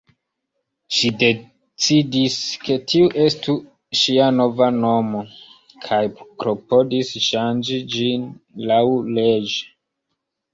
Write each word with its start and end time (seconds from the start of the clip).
Ŝi 0.99 1.09
decidis, 1.23 2.37
ke 2.63 2.77
tiu 2.93 3.09
estu 3.25 3.55
ŝia 3.99 4.29
nova 4.39 4.71
nomo, 4.79 5.21
kaj 5.85 6.01
klopodis 6.45 7.13
ŝanĝi 7.27 7.79
ĝin 7.99 8.25
laŭleĝe. 8.73 9.63